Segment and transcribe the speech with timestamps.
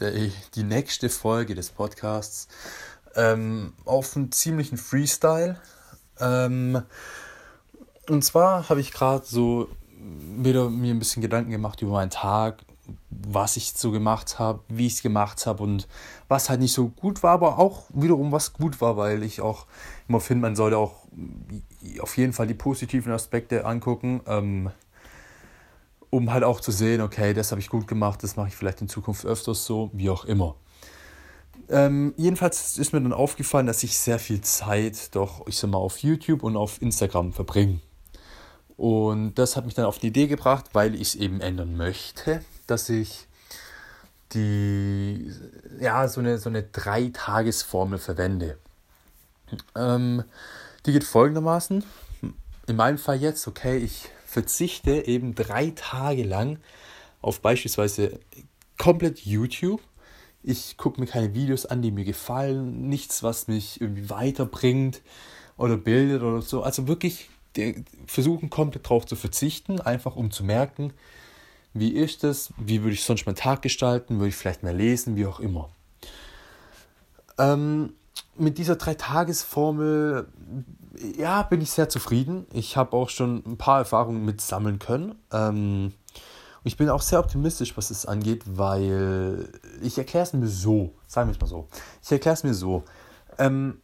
[0.00, 2.48] die nächste Folge des Podcasts
[3.14, 5.60] ähm, auf einen ziemlichen Freestyle.
[6.20, 6.82] Ähm,
[8.08, 9.68] und zwar habe ich gerade so
[10.00, 12.64] wieder mir ein bisschen Gedanken gemacht über meinen Tag,
[13.10, 15.88] was ich so gemacht habe, wie ich es gemacht habe und
[16.28, 19.66] was halt nicht so gut war, aber auch wiederum was gut war, weil ich auch
[20.08, 20.94] immer finde, man sollte auch
[22.00, 24.70] auf jeden Fall die positiven Aspekte angucken, ähm,
[26.10, 28.80] um halt auch zu sehen, okay, das habe ich gut gemacht, das mache ich vielleicht
[28.80, 30.54] in Zukunft öfters so, wie auch immer.
[31.68, 35.78] Ähm, jedenfalls ist mir dann aufgefallen, dass ich sehr viel Zeit doch, ich sag mal,
[35.78, 37.80] auf YouTube und auf Instagram verbringe.
[38.76, 42.42] Und das hat mich dann auf die Idee gebracht, weil ich es eben ändern möchte,
[42.66, 43.26] dass ich
[44.32, 45.32] die,
[45.80, 48.58] ja, so eine, so eine Dreitagesformel verwende.
[49.74, 50.24] Ähm,
[50.86, 51.84] die geht folgendermaßen.
[52.66, 56.58] In meinem Fall jetzt, okay, ich verzichte eben drei Tage lang
[57.22, 58.20] auf beispielsweise
[58.76, 59.80] komplett YouTube.
[60.42, 65.00] Ich gucke mir keine Videos an, die mir gefallen, nichts, was mich irgendwie weiterbringt
[65.56, 66.62] oder bildet oder so.
[66.62, 67.30] Also wirklich
[68.06, 70.92] versuchen komplett darauf zu verzichten, einfach um zu merken,
[71.72, 75.16] wie ist es, wie würde ich sonst meinen Tag gestalten, würde ich vielleicht mehr lesen,
[75.16, 75.70] wie auch immer.
[77.38, 77.94] Ähm,
[78.38, 80.28] mit dieser Dreitagesformel,
[81.16, 82.46] ja, bin ich sehr zufrieden.
[82.52, 85.14] Ich habe auch schon ein paar Erfahrungen mit sammeln können.
[85.32, 85.94] Ähm,
[86.64, 89.48] ich bin auch sehr optimistisch, was es angeht, weil
[89.80, 91.68] ich erkläre es mir so, sagen wir es mal so.
[92.02, 92.84] Ich erkläre es mir so.
[93.38, 93.80] Ähm,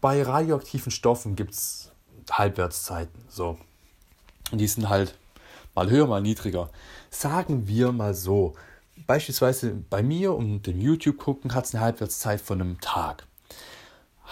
[0.00, 1.92] bei radioaktiven Stoffen gibt es
[2.30, 3.22] Halbwertszeiten.
[3.28, 3.58] So.
[4.50, 5.16] Und die sind halt
[5.74, 6.70] mal höher, mal niedriger.
[7.10, 8.54] Sagen wir mal so.
[9.06, 13.26] Beispielsweise bei mir und dem YouTube gucken hat es eine Halbwertszeit von einem Tag.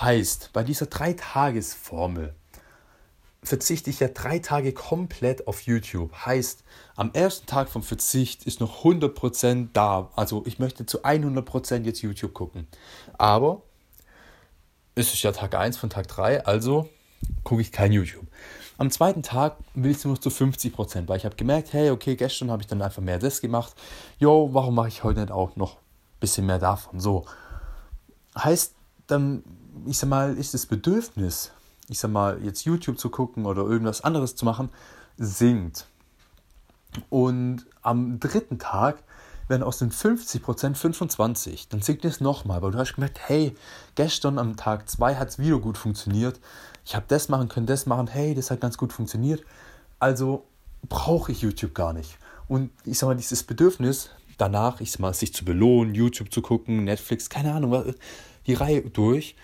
[0.00, 2.34] Heißt, bei dieser Drei-Tages-Formel
[3.42, 6.12] verzichte ich ja drei Tage komplett auf YouTube.
[6.14, 6.64] Heißt,
[6.96, 10.10] am ersten Tag vom Verzicht ist noch 100% da.
[10.16, 12.66] Also ich möchte zu 100% jetzt YouTube gucken.
[13.18, 13.62] Aber
[14.94, 16.88] es ist ja Tag 1 von Tag 3, also
[17.42, 18.26] gucke ich kein YouTube.
[18.76, 22.50] Am zweiten Tag will ich nur zu 50%, weil ich habe gemerkt, hey, okay, gestern
[22.50, 23.74] habe ich dann einfach mehr das gemacht.
[24.18, 26.98] Jo, warum mache ich heute nicht auch noch ein bisschen mehr davon?
[26.98, 27.24] So.
[28.36, 28.74] Heißt,
[29.06, 29.44] dann,
[29.86, 31.52] ich sag mal, ist das Bedürfnis,
[31.88, 34.70] ich sag mal, jetzt YouTube zu gucken oder irgendwas anderes zu machen,
[35.16, 35.86] sinkt.
[37.10, 39.02] Und am dritten Tag
[39.48, 41.68] werden aus den 50% 25.
[41.68, 43.54] Dann sinkt es nochmal, weil du hast gemerkt, hey,
[43.94, 46.40] gestern am Tag 2 hat es wieder gut funktioniert
[46.84, 49.42] ich habe das machen können, das machen, hey, das hat ganz gut funktioniert.
[49.98, 50.44] Also
[50.88, 52.18] brauche ich YouTube gar nicht.
[52.46, 56.42] Und ich sag mal, dieses Bedürfnis danach, ich sag mal, sich zu belohnen, YouTube zu
[56.42, 57.94] gucken, Netflix, keine Ahnung,
[58.46, 59.36] die Reihe durch,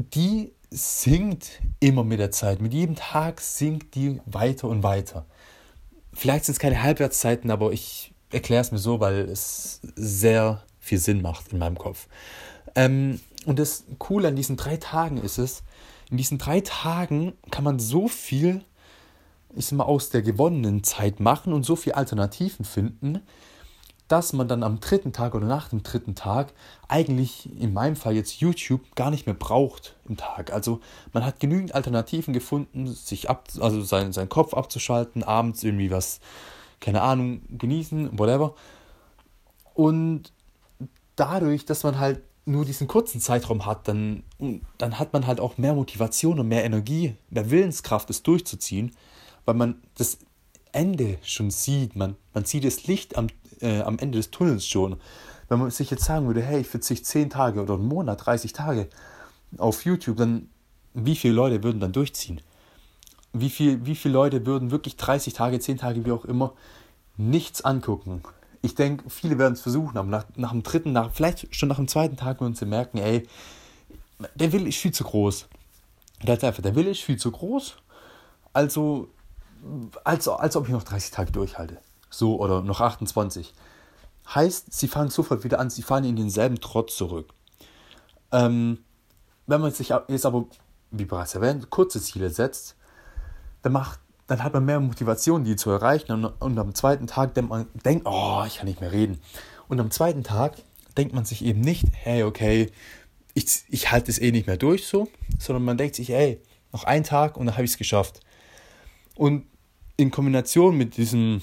[0.00, 2.60] die sinkt immer mit der Zeit.
[2.60, 5.26] Mit jedem Tag sinkt die weiter und weiter.
[6.12, 10.98] Vielleicht sind es keine Halbwertszeiten, aber ich erkläre es mir so, weil es sehr viel
[10.98, 12.06] Sinn macht in meinem Kopf.
[12.74, 15.62] Ähm, und das Coole an diesen drei Tagen ist es,
[16.10, 18.64] in diesen drei Tagen kann man so viel,
[19.54, 23.20] ich sag mal, aus der gewonnenen Zeit machen und so viele Alternativen finden,
[24.10, 26.52] dass man dann am dritten Tag oder nach dem dritten Tag
[26.88, 30.52] eigentlich in meinem Fall jetzt YouTube gar nicht mehr braucht im Tag.
[30.52, 30.80] Also
[31.12, 36.18] man hat genügend Alternativen gefunden, sich ab, also sein, seinen Kopf abzuschalten, abends irgendwie was,
[36.80, 38.56] keine Ahnung, genießen, whatever.
[39.74, 40.32] Und
[41.14, 44.24] dadurch, dass man halt nur diesen kurzen Zeitraum hat, dann,
[44.76, 48.90] dann hat man halt auch mehr Motivation und mehr Energie, mehr Willenskraft, es durchzuziehen,
[49.44, 50.18] weil man das
[50.72, 51.94] Ende schon sieht.
[51.94, 53.28] Man, man sieht das Licht am,
[53.60, 54.96] äh, am Ende des Tunnels schon.
[55.48, 58.52] Wenn man sich jetzt sagen würde, hey, ich verzichte 10 Tage oder einen Monat, 30
[58.52, 58.88] Tage
[59.58, 60.48] auf YouTube, dann
[60.94, 62.40] wie viele Leute würden dann durchziehen?
[63.32, 66.52] Wie, viel, wie viele Leute würden wirklich 30 Tage, 10 Tage, wie auch immer,
[67.16, 68.22] nichts angucken?
[68.62, 71.76] ich denke, viele werden es versuchen, aber nach, nach dem dritten, nach, vielleicht schon nach
[71.76, 73.26] dem zweiten Tag werden sie merken, ey,
[74.34, 75.48] der Wille ist viel zu groß.
[76.24, 77.76] Ganz einfach, der Wille ist viel zu groß.
[78.52, 79.08] Also,
[80.04, 81.78] als, als ob ich noch 30 Tage durchhalte.
[82.10, 83.54] So, oder noch 28.
[84.34, 87.32] Heißt, sie fangen sofort wieder an, sie fahren in denselben Trott zurück.
[88.32, 88.78] Ähm,
[89.46, 90.44] wenn man sich jetzt aber,
[90.90, 92.76] wie bereits erwähnt, kurze Ziele setzt,
[93.62, 96.12] dann macht dann hat man mehr Motivation, die zu erreichen.
[96.12, 99.20] Und, und am zweiten Tag denkt man, denkt, oh, ich kann nicht mehr reden.
[99.66, 100.54] Und am zweiten Tag
[100.96, 102.70] denkt man sich eben nicht, hey, okay,
[103.34, 105.08] ich, ich halte es eh nicht mehr durch so,
[105.40, 106.40] sondern man denkt sich, hey,
[106.72, 108.20] noch ein Tag und dann habe ich es geschafft.
[109.16, 109.46] Und
[109.96, 111.42] in Kombination mit diesem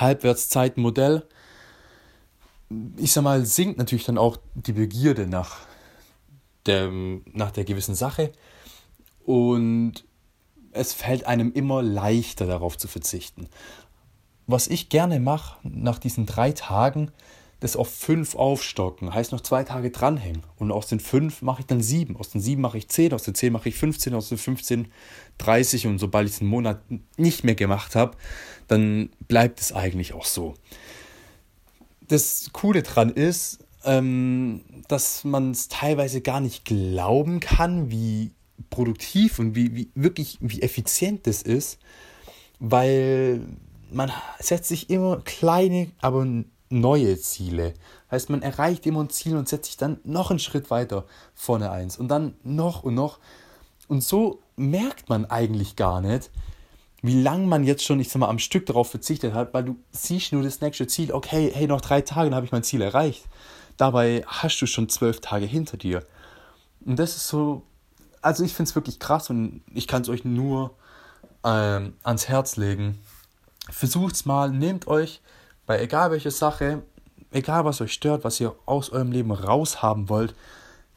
[0.00, 1.26] Halbwertszeitenmodell,
[2.96, 5.56] ich sag mal, sinkt natürlich dann auch die Begierde nach
[6.66, 6.90] der,
[7.32, 8.32] nach der gewissen Sache.
[9.24, 10.04] Und
[10.72, 13.48] es fällt einem immer leichter darauf zu verzichten.
[14.46, 17.10] Was ich gerne mache nach diesen drei Tagen,
[17.60, 20.44] das auf fünf aufstocken, heißt noch zwei Tage dranhängen.
[20.56, 22.16] Und aus den fünf mache ich dann sieben.
[22.16, 24.88] Aus den sieben mache ich zehn, aus den zehn mache ich 15, aus den 15
[25.38, 25.86] 30.
[25.88, 26.80] Und sobald ich es einen Monat
[27.16, 28.16] nicht mehr gemacht habe,
[28.68, 30.54] dann bleibt es eigentlich auch so.
[32.06, 38.32] Das Coole dran ist, ähm, dass man es teilweise gar nicht glauben kann, wie
[38.70, 41.78] produktiv und wie, wie wirklich wie effizient das ist,
[42.58, 43.40] weil
[43.90, 46.26] man setzt sich immer kleine, aber
[46.70, 47.74] neue Ziele.
[48.10, 51.04] Heißt, man erreicht immer ein Ziel und setzt sich dann noch einen Schritt weiter
[51.34, 53.18] vorne eins und dann noch und noch.
[53.88, 56.30] Und so merkt man eigentlich gar nicht,
[57.00, 59.76] wie lange man jetzt schon, ich sag mal, am Stück darauf verzichtet hat, weil du
[59.92, 62.82] siehst nur das nächste Ziel, okay, hey, noch drei Tage, dann habe ich mein Ziel
[62.82, 63.24] erreicht.
[63.76, 66.04] Dabei hast du schon zwölf Tage hinter dir.
[66.84, 67.62] Und das ist so,
[68.20, 70.74] also ich finde es wirklich krass und ich kann es euch nur
[71.44, 72.98] ähm, ans Herz legen.
[73.70, 75.20] Versucht es mal, nehmt euch
[75.68, 76.82] bei egal welcher Sache,
[77.30, 80.34] egal was euch stört, was ihr aus eurem Leben raushaben wollt,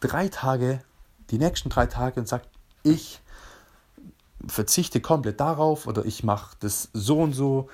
[0.00, 0.80] drei Tage,
[1.30, 2.46] die nächsten drei Tage und sagt,
[2.82, 3.22] ich
[4.46, 7.70] verzichte komplett darauf oder ich mache das so und so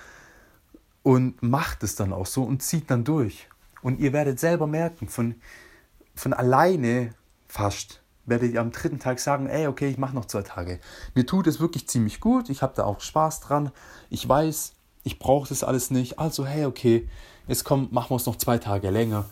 [1.02, 3.48] und macht es dann auch so und zieht dann durch.
[3.82, 5.34] Und ihr werdet selber merken, von,
[6.14, 7.10] von alleine
[7.48, 10.78] fast, werdet ihr am dritten Tag sagen, ey, okay, ich mache noch zwei Tage.
[11.16, 13.72] Mir tut es wirklich ziemlich gut, ich habe da auch Spaß dran.
[14.10, 14.74] Ich weiß,
[15.04, 16.18] ich brauche das alles nicht.
[16.18, 17.08] Also, hey, okay,
[17.46, 19.26] jetzt komm, machen wir es noch zwei Tage länger.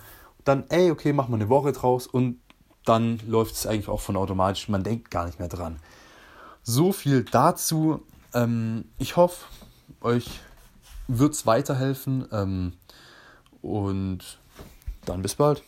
[0.44, 2.40] Dann, ey, okay, machen wir eine Woche draus und
[2.84, 4.68] dann läuft es eigentlich auch von automatisch.
[4.68, 5.78] Man denkt gar nicht mehr dran.
[6.62, 8.02] So viel dazu.
[8.34, 9.44] Ähm, ich hoffe,
[10.00, 10.26] euch
[11.08, 12.26] wird es weiterhelfen.
[12.32, 12.72] Ähm,
[13.62, 14.38] und
[15.04, 15.62] dann bis bald.